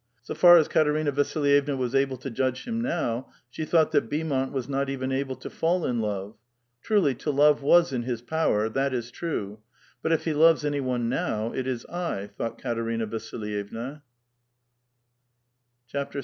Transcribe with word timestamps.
So 0.23 0.33
far 0.33 0.57
as 0.57 0.67
Katerina 0.67 1.11
Vasilyevna 1.11 1.77
was 1.77 1.93
able 1.93 2.17
to 2.17 2.31
judge 2.31 2.65
him 2.65 2.81
now, 2.81 3.29
she 3.51 3.65
thought 3.65 3.91
that 3.91 4.09
Beaumont 4.09 4.51
was 4.51 4.67
not 4.67 4.89
even 4.89 5.11
able 5.11 5.35
to 5.35 5.47
fall 5.47 5.85
in 5.85 5.99
love. 5.99 6.37
Truly, 6.81 7.13
to 7.13 7.29
love 7.29 7.61
was 7.61 7.93
in 7.93 8.01
his 8.01 8.23
power; 8.23 8.67
that 8.67 8.95
is 8.95 9.11
true. 9.11 9.59
But 10.01 10.11
if 10.11 10.25
he 10.25 10.33
loves 10.33 10.65
any 10.65 10.79
one 10.81 11.07
now, 11.07 11.53
it 11.53 11.67
is 11.67 11.85
I," 11.85 12.25
thought 12.35 12.59
Katerina 12.59 13.05
Vasilvevua. 13.05 14.01
XVI. 15.93 16.19